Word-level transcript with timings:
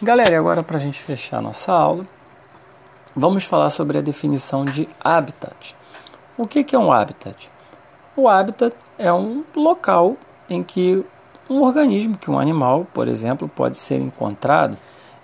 Galera, 0.00 0.30
e 0.30 0.36
agora 0.36 0.62
para 0.62 0.76
a 0.76 0.80
gente 0.80 1.02
fechar 1.02 1.42
nossa 1.42 1.72
aula, 1.72 2.06
vamos 3.16 3.42
falar 3.42 3.68
sobre 3.68 3.98
a 3.98 4.00
definição 4.00 4.64
de 4.64 4.88
habitat. 5.00 5.74
O 6.36 6.46
que, 6.46 6.62
que 6.62 6.76
é 6.76 6.78
um 6.78 6.92
habitat? 6.92 7.50
O 8.16 8.28
habitat 8.28 8.76
é 8.96 9.12
um 9.12 9.42
local 9.56 10.16
em 10.48 10.62
que 10.62 11.04
um 11.50 11.62
organismo, 11.62 12.16
que 12.16 12.30
um 12.30 12.38
animal, 12.38 12.86
por 12.94 13.08
exemplo, 13.08 13.48
pode 13.48 13.76
ser 13.76 14.00
encontrado. 14.00 14.76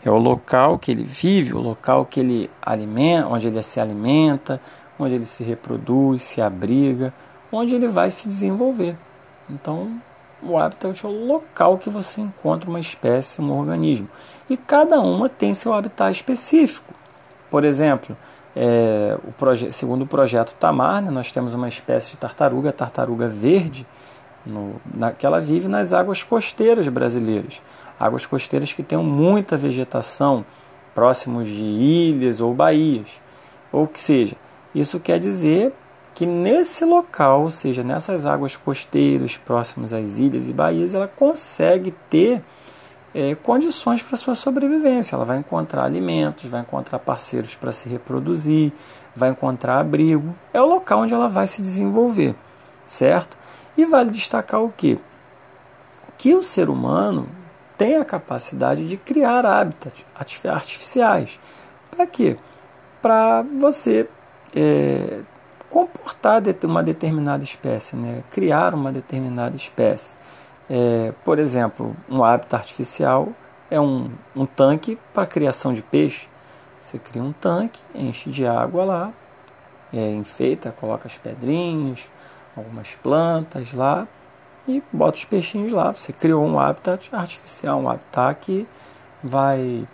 É 0.05 0.11
o 0.11 0.19
local 0.19 0.77
que 0.77 0.91
ele 0.91 1.05
vive, 1.05 1.55
o 1.55 1.61
local 1.61 2.05
que 2.05 2.19
ele 2.19 2.51
alimenta, 2.61 3.29
onde 3.29 3.47
ele 3.47 3.63
se 3.63 3.79
alimenta, 3.79 4.61
onde 4.99 5.15
ele 5.15 5.25
se 5.25 5.45
reproduz, 5.45 6.21
se 6.21 6.43
abriga, 6.43 7.15
onde 7.53 7.77
ele 7.77 7.87
vai 7.87 8.11
se 8.11 8.27
desenvolver. 8.27 8.97
Então, 9.49 10.03
o 10.45 10.59
habitat 10.59 11.05
é 11.05 11.09
o 11.09 11.27
local 11.27 11.79
que 11.79 11.89
você 11.89 12.21
encontra 12.21 12.69
uma 12.69 12.81
espécie, 12.81 13.41
um 13.41 13.59
organismo. 13.59 14.09
E 14.49 14.57
cada 14.57 15.01
uma 15.01 15.29
tem 15.29 15.55
seu 15.55 15.73
habitat 15.73 16.13
específico. 16.13 16.93
Por 17.51 17.65
exemplo, 17.65 18.17
é, 18.55 19.19
o 19.25 19.73
segundo 19.73 20.03
o 20.03 20.07
projeto 20.07 20.55
Tamar, 20.55 21.03
né, 21.03 21.11
nós 21.11 21.33
temos 21.33 21.55
uma 21.55 21.69
espécie 21.69 22.13
de 22.13 22.17
tartaruga, 22.19 22.73
tartaruga 22.73 23.29
verde, 23.29 23.87
no, 24.45 24.81
na, 24.95 25.13
que 25.13 25.25
ela 25.25 25.41
vive 25.41 25.69
nas 25.69 25.93
águas 25.93 26.23
costeiras 26.23 26.87
brasileiras. 26.89 27.63
Águas 27.99 28.27
costeiras 28.27 28.73
que 28.73 28.83
têm 28.83 28.99
muita 28.99 29.57
vegetação, 29.57 30.45
próximos 30.95 31.49
de 31.49 31.63
ilhas 31.63 32.41
ou 32.41 32.55
baías, 32.55 33.21
ou 33.73 33.87
que 33.87 34.01
seja. 34.01 34.37
Isso 34.75 35.01
quer 35.01 35.19
dizer 35.19 35.73
que 36.15 36.25
nesse 36.25 36.85
local, 36.85 37.43
ou 37.43 37.51
seja, 37.51 37.83
nessas 37.83 38.25
águas 38.25 38.57
costeiras 38.57 39.37
próximas 39.37 39.93
às 39.93 40.19
ilhas 40.19 40.49
e 40.49 40.53
baías, 40.53 40.95
ela 40.95 41.09
consegue 41.09 41.91
ter 42.09 42.43
é, 43.13 43.35
condições 43.35 44.01
para 44.01 44.17
sua 44.17 44.37
sobrevivência. 44.37 45.17
Ela 45.17 45.25
vai 45.25 45.39
encontrar 45.39 45.85
alimentos, 45.85 46.45
vai 46.45 46.61
encontrar 46.61 47.01
parceiros 47.01 47.57
para 47.57 47.73
se 47.73 47.89
reproduzir, 47.89 48.73
vai 49.15 49.31
encontrar 49.31 49.81
abrigo. 49.81 50.37
É 50.53 50.63
o 50.63 50.67
local 50.67 51.01
onde 51.01 51.13
ela 51.13 51.29
vai 51.29 51.49
se 51.49 51.61
desenvolver, 51.61 52.37
certo? 52.87 53.37
E 53.77 53.85
vale 53.85 54.11
destacar 54.11 54.63
o 54.63 54.71
quê? 54.71 54.99
Que 56.17 56.33
o 56.35 56.45
ser 56.45 56.69
humano 56.69 57.29
tem 57.77 57.97
a 57.97 58.05
capacidade 58.05 58.87
de 58.87 58.97
criar 58.97 59.45
hábitats 59.45 60.07
artificiais. 60.15 61.41
Para 61.91 62.07
quê? 62.07 62.37
Para 63.03 63.43
você 63.43 64.09
é, 64.55 65.21
comportar 65.75 66.41
uma 66.63 66.85
determinada 66.85 67.43
espécie, 67.43 67.97
né? 67.97 68.23
criar 68.31 68.77
uma 68.77 68.93
determinada 68.93 69.57
espécie. 69.57 70.17
É, 70.71 71.13
por 71.25 71.41
exemplo, 71.41 71.97
um 72.09 72.23
hábitat 72.23 72.55
artificial 72.55 73.31
é 73.69 73.81
um, 73.81 74.09
um 74.37 74.47
tanque 74.47 74.97
para 75.13 75.27
criação 75.27 75.73
de 75.73 75.83
peixe. 75.83 76.29
Você 76.79 76.97
cria 76.97 77.21
um 77.21 77.33
tanque, 77.33 77.83
enche 77.93 78.31
de 78.31 78.47
água 78.47 78.85
lá, 78.85 79.13
é, 79.93 80.13
enfeita, 80.13 80.71
coloca 80.71 81.09
as 81.09 81.19
pedrinhas, 81.19 82.09
algumas 82.57 82.95
plantas 82.95 83.73
lá 83.73 84.07
e 84.69 84.81
bota 84.93 85.19
os 85.19 85.25
peixinhos 85.25 85.73
lá. 85.73 85.93
Você 85.93 86.13
criou 86.13 86.47
um 86.47 86.57
habitat 86.57 87.11
artificial, 87.13 87.81
um 87.81 87.91
habitat 87.91 88.39
que 88.41 88.65
vai 89.25 89.89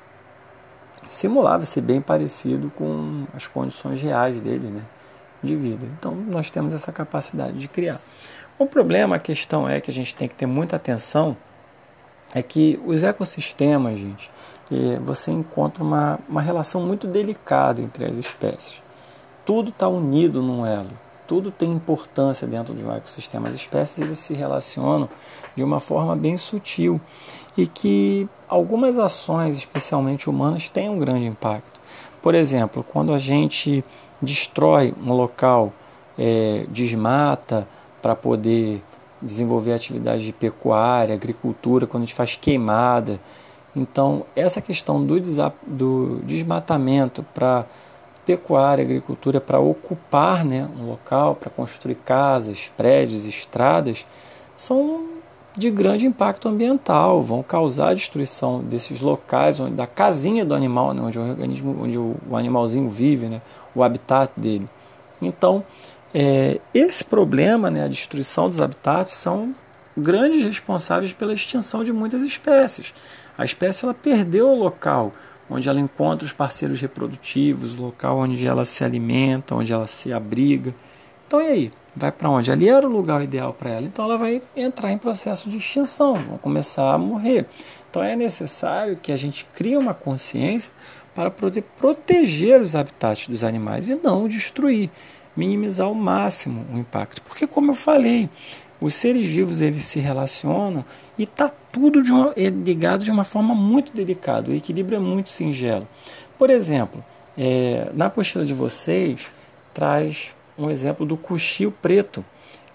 simular, 1.08 1.56
vai 1.56 1.64
ser 1.64 1.80
bem 1.80 2.02
parecido 2.02 2.70
com 2.76 3.26
as 3.34 3.46
condições 3.46 4.02
reais 4.02 4.38
dele, 4.42 4.68
né, 4.68 4.82
de 5.42 5.56
vida. 5.56 5.86
Então 5.98 6.14
nós 6.14 6.50
temos 6.50 6.74
essa 6.74 6.92
capacidade 6.92 7.58
de 7.58 7.68
criar. 7.68 8.00
O 8.58 8.66
problema, 8.66 9.16
a 9.16 9.18
questão 9.18 9.68
é 9.68 9.80
que 9.80 9.90
a 9.90 9.94
gente 9.94 10.14
tem 10.14 10.28
que 10.28 10.34
ter 10.34 10.46
muita 10.46 10.76
atenção, 10.76 11.36
é 12.34 12.42
que 12.42 12.78
os 12.84 13.02
ecossistemas, 13.02 13.98
gente, 13.98 14.30
você 15.02 15.30
encontra 15.30 15.82
uma, 15.82 16.18
uma 16.28 16.40
relação 16.40 16.82
muito 16.86 17.06
delicada 17.06 17.80
entre 17.80 18.04
as 18.04 18.16
espécies. 18.16 18.82
Tudo 19.44 19.70
está 19.70 19.88
unido 19.88 20.42
num 20.42 20.64
elo, 20.64 20.90
tudo 21.26 21.50
tem 21.50 21.72
importância 21.72 22.46
dentro 22.46 22.74
de 22.74 22.84
um 22.84 22.92
ecossistema. 22.94 23.48
As 23.48 23.54
espécies 23.54 23.98
eles 23.98 24.18
se 24.18 24.34
relacionam 24.34 25.08
de 25.56 25.64
uma 25.64 25.80
forma 25.80 26.14
bem 26.14 26.36
sutil 26.36 27.00
e 27.56 27.66
que 27.66 28.28
algumas 28.48 28.98
ações, 28.98 29.56
especialmente 29.56 30.28
humanas, 30.28 30.68
têm 30.68 30.88
um 30.88 30.98
grande 30.98 31.26
impacto. 31.26 31.79
Por 32.22 32.34
exemplo, 32.34 32.84
quando 32.84 33.14
a 33.14 33.18
gente 33.18 33.84
destrói 34.20 34.94
um 35.02 35.12
local, 35.12 35.72
é, 36.18 36.66
desmata, 36.68 37.66
para 38.02 38.14
poder 38.14 38.82
desenvolver 39.20 39.72
atividades 39.72 40.24
de 40.24 40.32
pecuária, 40.32 41.14
agricultura, 41.14 41.86
quando 41.86 42.02
a 42.02 42.06
gente 42.06 42.14
faz 42.14 42.36
queimada. 42.36 43.20
Então, 43.74 44.24
essa 44.34 44.60
questão 44.60 45.04
do, 45.04 45.20
do 45.66 46.20
desmatamento 46.24 47.22
para 47.34 47.66
pecuária, 48.24 48.84
agricultura, 48.84 49.40
para 49.40 49.58
ocupar 49.58 50.44
né, 50.44 50.68
um 50.78 50.86
local, 50.86 51.34
para 51.34 51.50
construir 51.50 51.96
casas, 51.96 52.70
prédios, 52.76 53.26
estradas, 53.26 54.06
são 54.56 55.19
de 55.56 55.70
grande 55.70 56.06
impacto 56.06 56.48
ambiental, 56.48 57.22
vão 57.22 57.42
causar 57.42 57.90
a 57.90 57.94
destruição 57.94 58.60
desses 58.60 59.00
locais, 59.00 59.58
onde, 59.58 59.74
da 59.74 59.86
casinha 59.86 60.44
do 60.44 60.54
animal, 60.54 60.94
né, 60.94 61.02
onde 61.02 61.18
o 61.18 61.22
organismo, 61.22 61.76
onde 61.82 61.98
o, 61.98 62.16
o 62.28 62.36
animalzinho 62.36 62.88
vive, 62.88 63.26
né, 63.26 63.42
o 63.74 63.82
habitat 63.82 64.32
dele. 64.36 64.68
Então, 65.20 65.64
é, 66.14 66.60
esse 66.72 67.04
problema, 67.04 67.70
né, 67.70 67.84
a 67.84 67.88
destruição 67.88 68.48
dos 68.48 68.60
habitats, 68.60 69.12
são 69.14 69.54
grandes 69.96 70.44
responsáveis 70.44 71.12
pela 71.12 71.32
extinção 71.32 71.82
de 71.82 71.92
muitas 71.92 72.22
espécies. 72.22 72.94
A 73.36 73.44
espécie 73.44 73.84
ela 73.84 73.94
perdeu 73.94 74.48
o 74.48 74.56
local 74.56 75.12
onde 75.50 75.68
ela 75.68 75.80
encontra 75.80 76.24
os 76.24 76.32
parceiros 76.32 76.80
reprodutivos, 76.80 77.74
o 77.74 77.82
local 77.82 78.18
onde 78.18 78.46
ela 78.46 78.64
se 78.64 78.84
alimenta, 78.84 79.54
onde 79.54 79.72
ela 79.72 79.88
se 79.88 80.12
abriga. 80.12 80.72
Então, 81.26 81.40
e 81.40 81.46
aí? 81.46 81.72
Vai 81.94 82.12
para 82.12 82.30
onde? 82.30 82.52
Ali 82.52 82.68
era 82.68 82.86
o 82.86 82.90
lugar 82.90 83.22
ideal 83.22 83.52
para 83.52 83.70
ela. 83.70 83.86
Então, 83.86 84.04
ela 84.04 84.16
vai 84.16 84.40
entrar 84.56 84.92
em 84.92 84.98
processo 84.98 85.48
de 85.48 85.56
extinção, 85.56 86.14
vai 86.14 86.38
começar 86.38 86.92
a 86.92 86.98
morrer. 86.98 87.46
Então, 87.90 88.02
é 88.02 88.14
necessário 88.14 88.96
que 88.96 89.10
a 89.10 89.16
gente 89.16 89.44
crie 89.54 89.76
uma 89.76 89.92
consciência 89.92 90.72
para 91.14 91.30
poder 91.30 91.62
proteger 91.78 92.60
os 92.60 92.76
habitats 92.76 93.26
dos 93.26 93.42
animais 93.42 93.90
e 93.90 93.96
não 93.96 94.28
destruir 94.28 94.90
minimizar 95.36 95.86
ao 95.86 95.94
máximo 95.94 96.64
o 96.72 96.78
impacto. 96.78 97.22
Porque, 97.22 97.46
como 97.46 97.70
eu 97.70 97.74
falei, 97.74 98.28
os 98.80 98.94
seres 98.94 99.26
vivos 99.26 99.60
eles 99.60 99.84
se 99.84 100.00
relacionam 100.00 100.84
e 101.18 101.24
está 101.24 101.50
tudo 101.72 102.02
de 102.02 102.10
uma, 102.10 102.32
ligado 102.64 103.04
de 103.04 103.10
uma 103.10 103.24
forma 103.24 103.54
muito 103.54 103.92
delicada. 103.92 104.50
O 104.50 104.54
equilíbrio 104.54 104.96
é 104.96 105.00
muito 105.00 105.30
singelo. 105.30 105.86
Por 106.38 106.50
exemplo, 106.50 107.04
é, 107.36 107.90
na 107.94 108.06
apostila 108.06 108.44
de 108.44 108.54
vocês 108.54 109.26
traz 109.74 110.34
um 110.60 110.70
exemplo 110.70 111.06
do 111.06 111.16
cuchio 111.16 111.70
preto, 111.70 112.24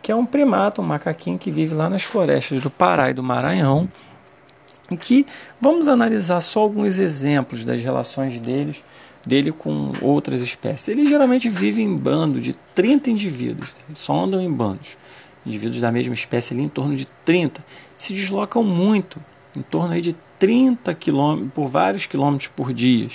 que 0.01 0.12
é 0.12 0.16
um 0.16 0.25
primata, 0.25 0.81
um 0.81 0.85
macaquinho 0.85 1.38
que 1.38 1.51
vive 1.51 1.73
lá 1.73 1.90
nas 1.90 2.03
florestas 2.03 2.62
do 2.62 2.69
Pará 2.69 3.09
e 3.09 3.13
do 3.13 3.23
Maranhão. 3.23 3.90
E 4.90 4.96
que 4.96 5.25
vamos 5.59 5.88
analisar 5.88 6.41
só 6.41 6.59
alguns 6.59 7.00
exemplos 7.00 7.66
das 7.66 7.81
relações 7.81 8.40
deles 8.40 8.84
dele 9.25 9.51
com 9.51 9.91
outras 10.01 10.41
espécies. 10.41 10.90
Ele 10.90 11.06
geralmente 11.06 11.50
vive 11.50 11.81
em 11.81 11.95
bando 11.95 12.40
de 12.40 12.53
30 12.75 13.09
indivíduos, 13.09 13.69
né? 13.69 13.95
só 13.95 14.19
andam 14.19 14.40
em 14.40 14.51
bandos. 14.51 14.95
Indivíduos 15.45 15.81
da 15.81 15.91
mesma 15.91 16.13
espécie 16.13 16.53
ali 16.53 16.63
em 16.63 16.69
torno 16.69 16.95
de 16.95 17.06
30 17.25 17.66
se 17.97 18.13
deslocam 18.13 18.63
muito, 18.63 19.19
em 19.57 19.62
torno 19.62 19.94
aí 19.94 20.01
de 20.01 20.16
30 20.38 20.94
quilômetros 20.94 21.51
por 21.53 21.68
vários 21.68 22.06
quilômetros 22.06 22.50
por 22.50 22.74
dia. 22.74 23.07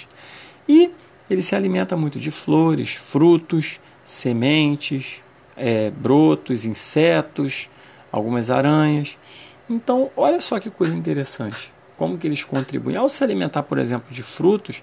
E 0.69 0.91
ele 1.29 1.43
se 1.43 1.55
alimenta 1.55 1.97
muito 1.97 2.19
de 2.19 2.31
flores, 2.31 2.95
frutos, 2.95 3.79
sementes, 4.11 5.23
é, 5.57 5.91
brotos, 5.91 6.65
insetos, 6.65 7.71
algumas 8.11 8.51
aranhas. 8.51 9.17
Então, 9.69 10.11
olha 10.17 10.41
só 10.41 10.59
que 10.59 10.69
coisa 10.69 10.95
interessante. 10.95 11.73
Como 11.97 12.19
que 12.19 12.27
eles 12.27 12.43
contribuem. 12.43 12.97
Ao 12.97 13.09
se 13.09 13.23
alimentar, 13.23 13.63
por 13.63 13.79
exemplo, 13.79 14.11
de 14.11 14.23
frutos, 14.23 14.83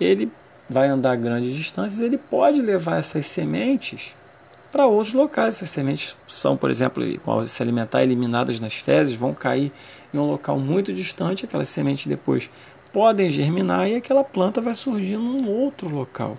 ele 0.00 0.30
vai 0.68 0.88
andar 0.88 1.16
grandes 1.16 1.54
distâncias, 1.54 2.00
ele 2.00 2.18
pode 2.18 2.60
levar 2.60 2.98
essas 2.98 3.24
sementes 3.24 4.14
para 4.70 4.84
outros 4.84 5.14
locais. 5.14 5.54
Essas 5.54 5.70
sementes 5.70 6.14
são, 6.28 6.56
por 6.56 6.70
exemplo, 6.70 7.02
ao 7.24 7.46
se 7.46 7.62
alimentar 7.62 8.02
eliminadas 8.02 8.60
nas 8.60 8.74
fezes, 8.74 9.14
vão 9.14 9.32
cair 9.32 9.72
em 10.12 10.18
um 10.18 10.28
local 10.28 10.58
muito 10.58 10.92
distante, 10.92 11.46
aquelas 11.46 11.68
sementes 11.68 12.06
depois 12.06 12.50
podem 12.92 13.30
germinar 13.30 13.88
e 13.88 13.94
aquela 13.94 14.24
planta 14.24 14.60
vai 14.60 14.74
surgir 14.74 15.16
num 15.16 15.48
outro 15.48 15.88
local. 15.88 16.36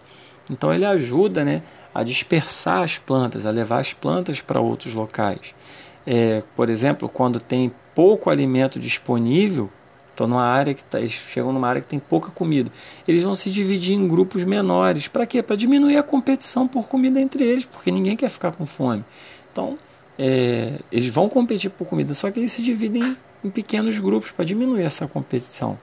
Então 0.49 0.73
ele 0.73 0.85
ajuda 0.85 1.43
né, 1.43 1.61
a 1.97 2.03
dispersar 2.03 2.83
as 2.83 2.99
plantas, 2.99 3.43
a 3.47 3.49
levar 3.49 3.79
as 3.79 3.91
plantas 3.91 4.39
para 4.39 4.61
outros 4.61 4.93
locais. 4.93 5.55
É, 6.05 6.43
por 6.55 6.69
exemplo, 6.69 7.09
quando 7.09 7.39
tem 7.39 7.71
pouco 7.95 8.29
alimento 8.29 8.79
disponível, 8.79 9.71
Estou 10.11 10.27
numa 10.27 10.45
área 10.45 10.73
que 10.73 10.83
tá, 10.83 10.99
eles 10.99 11.11
chegam 11.11 11.53
numa 11.53 11.67
área 11.67 11.79
que 11.79 11.87
tem 11.87 11.99
pouca 11.99 12.31
comida. 12.31 12.71
Eles 13.07 13.21
vão 13.21 13.35
se 13.35 13.51
dividir 13.51 13.93
em 13.93 14.07
grupos 14.07 14.43
menores. 14.43 15.07
Para 15.07 15.27
quê? 15.27 15.43
Para 15.43 15.55
diminuir 15.55 15.95
a 15.95 16.01
competição 16.01 16.67
por 16.67 16.87
comida 16.87 17.21
entre 17.21 17.43
eles, 17.43 17.65
porque 17.65 17.91
ninguém 17.91 18.15
quer 18.15 18.29
ficar 18.29 18.51
com 18.51 18.65
fome. 18.65 19.05
Então, 19.51 19.77
é, 20.17 20.79
eles 20.91 21.07
vão 21.09 21.29
competir 21.29 21.69
por 21.69 21.85
comida, 21.85 22.15
só 22.15 22.31
que 22.31 22.39
eles 22.39 22.51
se 22.51 22.63
dividem 22.63 23.15
em 23.43 23.49
pequenos 23.51 23.99
grupos 23.99 24.31
para 24.31 24.43
diminuir 24.43 24.81
essa 24.81 25.07
competição. 25.07 25.77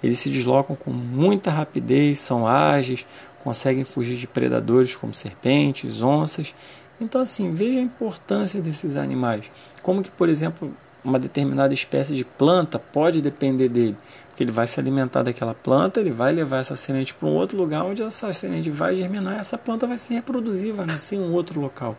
Eles 0.00 0.20
se 0.20 0.30
deslocam 0.30 0.76
com 0.76 0.92
muita 0.92 1.50
rapidez, 1.50 2.20
são 2.20 2.46
ágeis, 2.46 3.04
conseguem 3.42 3.84
fugir 3.84 4.16
de 4.16 4.26
predadores 4.26 4.94
como 4.94 5.12
serpentes, 5.12 6.02
onças. 6.02 6.54
Então, 7.00 7.20
assim, 7.20 7.52
veja 7.52 7.78
a 7.78 7.82
importância 7.82 8.60
desses 8.60 8.96
animais. 8.96 9.50
Como 9.82 10.02
que, 10.02 10.10
por 10.10 10.28
exemplo, 10.28 10.72
uma 11.04 11.18
determinada 11.18 11.74
espécie 11.74 12.14
de 12.14 12.24
planta 12.24 12.78
pode 12.78 13.20
depender 13.20 13.68
dele, 13.68 13.96
porque 14.28 14.44
ele 14.44 14.52
vai 14.52 14.66
se 14.66 14.78
alimentar 14.78 15.22
daquela 15.22 15.54
planta, 15.54 16.00
ele 16.00 16.12
vai 16.12 16.32
levar 16.32 16.58
essa 16.58 16.76
semente 16.76 17.12
para 17.12 17.28
um 17.28 17.32
outro 17.32 17.56
lugar 17.56 17.84
onde 17.84 18.02
essa 18.02 18.32
semente 18.32 18.70
vai 18.70 18.94
germinar, 18.94 19.40
essa 19.40 19.58
planta 19.58 19.86
vai 19.86 19.98
se 19.98 20.14
reproduzir, 20.14 20.72
vai 20.72 20.86
nascer 20.86 21.16
em 21.16 21.20
um 21.20 21.32
outro 21.32 21.60
local. 21.60 21.96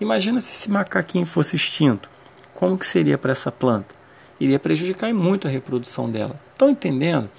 Imagina 0.00 0.40
se 0.40 0.52
esse 0.52 0.70
macaquinho 0.70 1.26
fosse 1.26 1.56
extinto, 1.56 2.08
como 2.52 2.78
que 2.78 2.86
seria 2.86 3.18
para 3.18 3.32
essa 3.32 3.50
planta? 3.50 4.03
Iria 4.44 4.58
prejudicar 4.58 5.12
muito 5.14 5.48
a 5.48 5.50
reprodução 5.50 6.10
dela. 6.10 6.38
Estão 6.52 6.68
entendendo? 6.68 7.30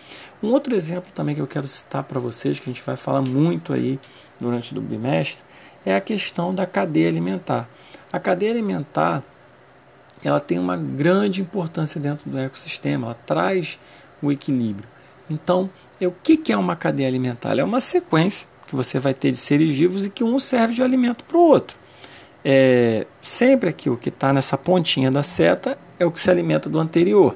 Um 0.42 0.48
outro 0.48 0.76
exemplo 0.76 1.12
também 1.14 1.36
que 1.36 1.42
eu 1.42 1.46
quero 1.46 1.68
citar 1.68 2.04
para 2.04 2.20
vocês, 2.20 2.60
que 2.60 2.68
a 2.68 2.74
gente 2.74 2.84
vai 2.84 2.98
falar 2.98 3.22
muito 3.22 3.72
aí 3.72 4.00
durante 4.40 4.76
o 4.76 4.82
bimestre, 4.82 5.44
é 5.86 5.96
a 5.96 6.02
questão 6.02 6.54
da 6.54 6.66
cadeia 6.66 7.08
alimentar. 7.08 7.70
A 8.12 8.20
cadeia 8.20 8.52
alimentar 8.52 9.24
ela 10.24 10.40
tem 10.40 10.58
uma 10.58 10.76
grande 10.76 11.42
importância 11.42 12.02
dentro 12.02 12.28
do 12.28 12.40
ecossistema, 12.40 13.06
ela 13.06 13.14
traz 13.14 13.78
o 14.20 14.32
equilíbrio. 14.32 14.90
Então, 15.30 15.70
o 16.02 16.12
que 16.12 16.52
é 16.52 16.58
uma 16.58 16.76
cadeia 16.76 17.08
alimentar? 17.08 17.56
é 17.60 17.64
uma 17.64 17.80
sequência 17.80 18.48
que 18.66 18.76
você 18.76 18.98
vai 18.98 19.14
ter 19.14 19.30
de 19.30 19.38
seres 19.38 19.70
vivos 19.70 20.08
e 20.08 20.10
que 20.10 20.24
um 20.24 20.40
serve 20.40 20.74
de 20.74 20.82
alimento 20.82 21.24
para 21.24 21.38
o 21.38 21.42
outro. 21.42 21.78
É, 22.44 23.06
sempre 23.22 23.70
aqui 23.70 23.92
o 23.92 23.98
que 23.98 24.10
está 24.10 24.34
nessa 24.34 24.58
pontinha 24.58 25.12
da 25.12 25.22
seta 25.22 25.78
é 26.00 26.06
o 26.06 26.12
que 26.12 26.22
se 26.22 26.30
alimenta 26.30 26.70
do 26.70 26.80
anterior. 26.80 27.36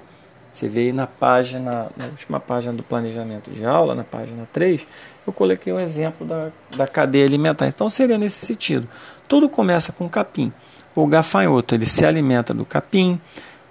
Você 0.52 0.68
vê 0.68 0.82
aí 0.82 0.94
na 0.94 1.06
página, 1.08 1.90
na 1.96 2.06
última 2.06 2.40
página 2.40 2.74
do 2.74 2.84
planejamento 2.84 3.52
de 3.52 3.64
aula, 3.64 3.94
na 3.94 4.04
página 4.04 4.48
3, 4.52 4.86
eu 5.26 5.32
coloquei 5.32 5.72
um 5.72 5.80
exemplo 5.80 6.26
da, 6.26 6.50
da 6.76 6.88
cadeia 6.88 7.26
alimentar. 7.26 7.68
Então 7.68 7.88
seria 7.88 8.18
nesse 8.18 8.46
sentido. 8.46 8.88
Tudo 9.28 9.48
começa 9.48 9.92
com 9.92 10.10
capim. 10.10 10.52
O 10.96 11.06
gafanhoto 11.06 11.76
ele 11.76 11.86
se 11.86 12.04
alimenta 12.04 12.54
do 12.54 12.66
capim, 12.66 13.22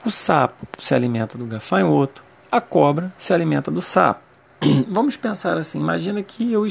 o 0.04 0.10
sapo 0.10 0.66
se 0.78 0.94
alimenta 0.94 1.36
do 1.36 1.44
gafanhoto, 1.46 2.22
a 2.50 2.60
cobra 2.60 3.12
se 3.18 3.34
alimenta 3.34 3.70
do 3.70 3.82
sapo. 3.82 4.20
Vamos 4.88 5.16
pensar 5.16 5.58
assim: 5.58 5.80
imagina 5.80 6.22
que 6.22 6.52
eu 6.52 6.66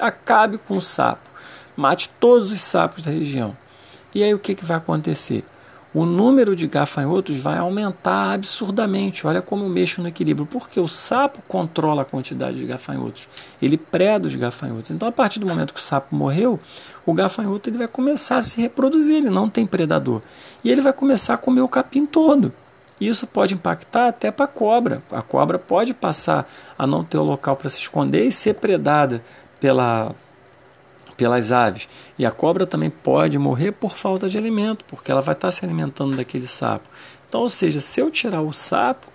acabe 0.00 0.58
com 0.58 0.76
o 0.76 0.82
sapo, 0.82 1.30
mate 1.76 2.10
todos 2.20 2.50
os 2.50 2.60
sapos 2.60 3.02
da 3.02 3.10
região. 3.10 3.56
E 4.14 4.22
aí 4.22 4.34
o 4.34 4.38
que, 4.38 4.54
que 4.54 4.64
vai 4.64 4.76
acontecer? 4.76 5.44
O 5.94 6.04
número 6.04 6.54
de 6.54 6.66
gafanhotos 6.66 7.36
vai 7.36 7.58
aumentar 7.58 8.34
absurdamente. 8.34 9.26
Olha 9.26 9.40
como 9.40 9.64
eu 9.64 9.68
mexo 9.68 10.02
no 10.02 10.08
equilíbrio, 10.08 10.46
porque 10.46 10.78
o 10.78 10.86
sapo 10.86 11.42
controla 11.48 12.02
a 12.02 12.04
quantidade 12.04 12.58
de 12.58 12.66
gafanhotos, 12.66 13.28
ele 13.60 13.76
preda 13.76 14.26
os 14.26 14.34
gafanhotos. 14.34 14.90
Então, 14.90 15.08
a 15.08 15.12
partir 15.12 15.40
do 15.40 15.46
momento 15.46 15.72
que 15.72 15.80
o 15.80 15.82
sapo 15.82 16.14
morreu, 16.14 16.60
o 17.06 17.12
gafanhoto 17.12 17.70
ele 17.70 17.78
vai 17.78 17.88
começar 17.88 18.38
a 18.38 18.42
se 18.42 18.60
reproduzir, 18.60 19.16
ele 19.16 19.30
não 19.30 19.48
tem 19.48 19.66
predador. 19.66 20.22
E 20.62 20.70
ele 20.70 20.80
vai 20.80 20.92
começar 20.92 21.34
a 21.34 21.38
comer 21.38 21.62
o 21.62 21.68
capim 21.68 22.04
todo. 22.04 22.52
Isso 23.00 23.26
pode 23.26 23.54
impactar 23.54 24.08
até 24.08 24.30
para 24.30 24.44
a 24.44 24.48
cobra. 24.48 25.02
A 25.10 25.22
cobra 25.22 25.58
pode 25.58 25.94
passar 25.94 26.50
a 26.76 26.86
não 26.86 27.04
ter 27.04 27.16
o 27.16 27.22
local 27.22 27.56
para 27.56 27.70
se 27.70 27.78
esconder 27.78 28.26
e 28.26 28.32
ser 28.32 28.54
predada 28.54 29.22
pela 29.60 30.14
pelas 31.18 31.50
aves. 31.52 31.88
E 32.16 32.24
a 32.24 32.30
cobra 32.30 32.64
também 32.64 32.88
pode 32.88 33.38
morrer 33.38 33.72
por 33.72 33.94
falta 33.94 34.28
de 34.28 34.38
alimento, 34.38 34.84
porque 34.86 35.10
ela 35.10 35.20
vai 35.20 35.34
estar 35.34 35.50
se 35.50 35.62
alimentando 35.64 36.16
daquele 36.16 36.46
sapo. 36.46 36.88
Então, 37.28 37.42
ou 37.42 37.48
seja, 37.48 37.80
se 37.80 38.00
eu 38.00 38.10
tirar 38.10 38.40
o 38.40 38.52
sapo, 38.52 39.08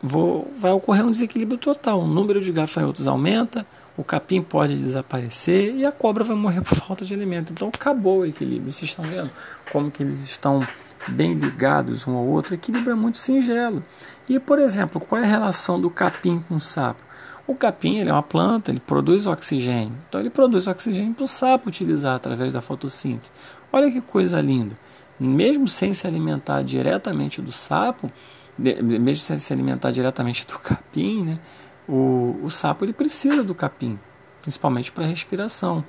vou, 0.00 0.52
vai 0.54 0.70
ocorrer 0.70 1.04
um 1.04 1.10
desequilíbrio 1.10 1.58
total. 1.58 2.00
O 2.00 2.06
número 2.06 2.40
de 2.40 2.52
gafanhotos 2.52 3.08
aumenta, 3.08 3.66
o 3.96 4.04
capim 4.04 4.42
pode 4.42 4.76
desaparecer 4.76 5.74
e 5.74 5.84
a 5.84 5.90
cobra 5.90 6.22
vai 6.22 6.36
morrer 6.36 6.60
por 6.60 6.76
falta 6.76 7.04
de 7.04 7.14
alimento. 7.14 7.52
Então 7.52 7.68
acabou 7.68 8.20
o 8.20 8.26
equilíbrio. 8.26 8.70
Vocês 8.70 8.90
estão 8.90 9.04
vendo 9.04 9.30
como 9.72 9.90
que 9.90 10.02
eles 10.02 10.22
estão 10.22 10.60
bem 11.08 11.32
ligados 11.32 12.06
um 12.06 12.14
ao 12.14 12.24
outro? 12.26 12.52
O 12.52 12.54
equilíbrio 12.54 12.92
é 12.92 12.94
muito 12.94 13.16
singelo. 13.16 13.82
E, 14.28 14.38
por 14.38 14.58
exemplo, 14.58 15.00
qual 15.00 15.20
é 15.22 15.24
a 15.24 15.28
relação 15.28 15.80
do 15.80 15.90
capim 15.90 16.44
com 16.46 16.56
o 16.56 16.60
sapo? 16.60 17.02
O 17.50 17.54
capim 17.56 17.96
ele 17.98 18.08
é 18.08 18.12
uma 18.12 18.22
planta, 18.22 18.70
ele 18.70 18.78
produz 18.78 19.26
oxigênio. 19.26 19.92
Então 20.08 20.20
ele 20.20 20.30
produz 20.30 20.68
oxigênio 20.68 21.12
para 21.14 21.24
o 21.24 21.26
sapo 21.26 21.68
utilizar 21.68 22.14
através 22.14 22.52
da 22.52 22.62
fotossíntese. 22.62 23.32
Olha 23.72 23.90
que 23.90 24.00
coisa 24.00 24.40
linda. 24.40 24.76
Mesmo 25.18 25.66
sem 25.66 25.92
se 25.92 26.06
alimentar 26.06 26.62
diretamente 26.62 27.42
do 27.42 27.50
sapo, 27.50 28.08
mesmo 28.56 29.24
sem 29.24 29.36
se 29.36 29.52
alimentar 29.52 29.90
diretamente 29.90 30.46
do 30.46 30.60
capim, 30.60 31.24
né, 31.24 31.40
o, 31.88 32.38
o 32.40 32.48
sapo 32.50 32.84
ele 32.84 32.92
precisa 32.92 33.42
do 33.42 33.52
capim, 33.52 33.98
principalmente 34.42 34.92
para 34.92 35.04
respiração. 35.04 35.84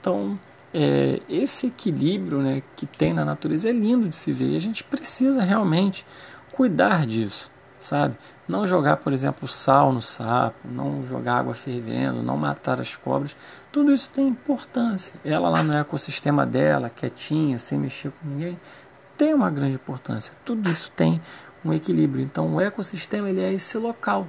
Então, 0.00 0.36
é, 0.74 1.20
esse 1.28 1.68
equilíbrio 1.68 2.40
né, 2.40 2.64
que 2.74 2.84
tem 2.84 3.12
na 3.12 3.24
natureza 3.24 3.68
é 3.68 3.72
lindo 3.72 4.08
de 4.08 4.16
se 4.16 4.32
ver 4.32 4.50
e 4.50 4.56
a 4.56 4.60
gente 4.60 4.82
precisa 4.82 5.40
realmente 5.40 6.04
cuidar 6.50 7.06
disso 7.06 7.54
sabe? 7.78 8.16
Não 8.48 8.66
jogar, 8.66 8.98
por 8.98 9.12
exemplo, 9.12 9.48
sal 9.48 9.92
no 9.92 10.00
sapo, 10.00 10.68
não 10.68 11.06
jogar 11.06 11.38
água 11.38 11.54
fervendo, 11.54 12.22
não 12.22 12.36
matar 12.36 12.80
as 12.80 12.94
cobras, 12.96 13.36
tudo 13.72 13.92
isso 13.92 14.10
tem 14.10 14.28
importância. 14.28 15.14
Ela 15.24 15.48
lá 15.48 15.62
no 15.62 15.76
ecossistema 15.76 16.46
dela, 16.46 16.88
quietinha, 16.88 17.58
sem 17.58 17.78
mexer 17.78 18.10
com 18.10 18.28
ninguém, 18.28 18.58
tem 19.16 19.34
uma 19.34 19.50
grande 19.50 19.74
importância. 19.74 20.32
Tudo 20.44 20.70
isso 20.70 20.90
tem 20.92 21.20
um 21.64 21.72
equilíbrio. 21.72 22.22
Então, 22.22 22.54
o 22.54 22.60
ecossistema 22.60 23.28
ele 23.28 23.40
é 23.40 23.52
esse 23.52 23.76
local 23.78 24.28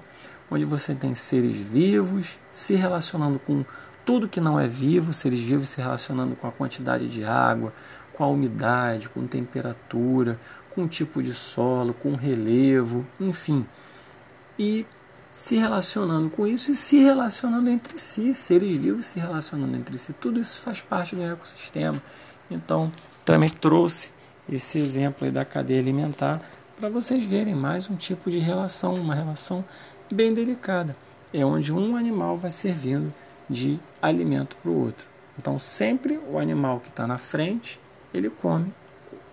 onde 0.49 0.65
você 0.65 0.95
tem 0.95 1.13
seres 1.13 1.57
vivos 1.57 2.39
se 2.51 2.75
relacionando 2.75 3.37
com 3.37 3.65
tudo 4.05 4.29
que 4.29 4.39
não 4.39 4.57
é 4.57 4.67
vivo, 4.67 5.11
seres 5.11 5.41
vivos 5.41 5.67
se 5.69 5.81
relacionando 5.81 6.35
com 6.35 6.47
a 6.47 6.51
quantidade 6.51 7.09
de 7.09 7.25
água, 7.25 7.73
com 8.13 8.23
a 8.23 8.27
umidade, 8.27 9.09
com 9.09 9.27
temperatura, 9.27 10.39
com 10.77 10.87
tipo 10.87 11.23
de 11.23 11.33
solo, 11.33 11.91
com 11.91 12.13
relevo, 12.13 13.03
enfim. 13.19 13.65
E 14.59 14.85
se 15.33 15.57
relacionando 15.57 16.29
com 16.29 16.45
isso 16.45 16.69
e 16.69 16.75
se 16.75 16.99
relacionando 16.99 17.67
entre 17.67 17.97
si, 17.97 18.31
seres 18.31 18.77
vivos 18.77 19.07
se 19.07 19.19
relacionando 19.19 19.75
entre 19.75 19.97
si. 19.97 20.13
Tudo 20.13 20.39
isso 20.39 20.59
faz 20.59 20.79
parte 20.79 21.15
do 21.15 21.23
ecossistema. 21.23 21.99
Então, 22.51 22.91
também 23.25 23.49
trouxe 23.49 24.11
esse 24.47 24.77
exemplo 24.77 25.31
da 25.31 25.43
cadeia 25.43 25.79
alimentar 25.79 26.39
para 26.79 26.89
vocês 26.89 27.25
verem 27.25 27.55
mais 27.55 27.89
um 27.89 27.95
tipo 27.95 28.29
de 28.29 28.37
relação, 28.37 28.93
uma 28.93 29.15
relação 29.15 29.65
bem 30.11 30.31
delicada. 30.31 30.95
É 31.33 31.43
onde 31.43 31.73
um 31.73 31.95
animal 31.95 32.37
vai 32.37 32.51
servindo 32.51 33.11
de 33.49 33.79
alimento 33.99 34.55
para 34.57 34.69
o 34.69 34.79
outro. 34.79 35.09
Então, 35.39 35.57
sempre 35.57 36.19
o 36.29 36.37
animal 36.37 36.79
que 36.79 36.89
está 36.89 37.07
na 37.07 37.17
frente, 37.17 37.79
ele 38.13 38.29
come 38.29 38.71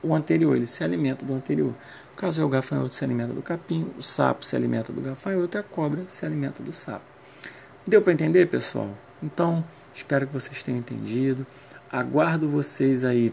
o 0.04 0.14
anterior, 0.14 0.54
ele 0.54 0.66
se 0.66 0.84
alimenta 0.84 1.24
do 1.24 1.34
anterior. 1.34 1.74
No 2.10 2.16
caso 2.16 2.40
é 2.40 2.44
o 2.44 2.48
gafanhoto 2.48 2.94
se 2.94 3.02
alimenta 3.04 3.32
do 3.32 3.42
capim, 3.42 3.90
o 3.98 4.02
sapo 4.02 4.44
se 4.44 4.54
alimenta 4.54 4.92
do 4.92 5.00
gafanhoto 5.00 5.56
e 5.56 5.60
a 5.60 5.62
cobra 5.62 6.04
se 6.06 6.24
alimenta 6.24 6.62
do 6.62 6.72
sapo. 6.72 7.04
Deu 7.86 8.00
para 8.02 8.12
entender, 8.12 8.46
pessoal? 8.46 8.90
Então, 9.22 9.64
espero 9.92 10.26
que 10.26 10.32
vocês 10.32 10.62
tenham 10.62 10.78
entendido. 10.78 11.46
Aguardo 11.90 12.48
vocês 12.48 13.04
aí 13.04 13.32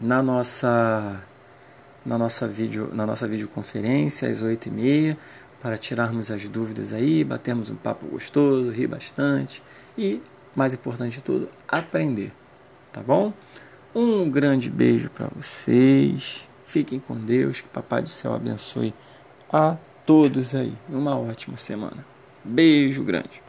na 0.00 0.22
nossa 0.22 1.22
na 2.04 2.16
nossa 2.16 2.46
vídeo 2.46 2.90
na 2.92 3.04
nossa 3.04 3.26
videoconferência 3.26 4.30
às 4.30 4.42
8h30 4.42 5.16
para 5.60 5.76
tirarmos 5.76 6.30
as 6.30 6.48
dúvidas 6.48 6.92
aí, 6.92 7.24
batermos 7.24 7.70
um 7.70 7.76
papo 7.76 8.06
gostoso, 8.06 8.70
rir 8.70 8.86
bastante 8.86 9.62
e, 9.98 10.22
mais 10.54 10.74
importante 10.74 11.16
de 11.16 11.22
tudo, 11.22 11.48
aprender. 11.66 12.32
Tá 12.92 13.02
bom? 13.02 13.32
Um 13.98 14.28
grande 14.28 14.68
beijo 14.68 15.08
para 15.08 15.26
vocês. 15.34 16.46
Fiquem 16.66 17.00
com 17.00 17.14
Deus. 17.14 17.62
Que 17.62 17.68
Papai 17.68 18.02
do 18.02 18.10
Céu 18.10 18.34
abençoe 18.34 18.92
a 19.50 19.78
todos 20.04 20.54
aí. 20.54 20.74
Uma 20.86 21.18
ótima 21.18 21.56
semana. 21.56 22.04
Beijo 22.44 23.02
grande. 23.02 23.45